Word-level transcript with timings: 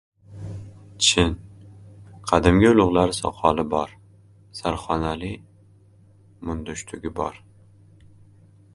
Chin, 1.07 1.35
qadimgi 2.31 2.71
ulug‘lar 2.71 3.13
soqoli 3.19 3.67
bor, 3.75 3.95
sarxonali 4.61 5.33
mundshtugi 6.49 7.17
bor. 7.21 7.43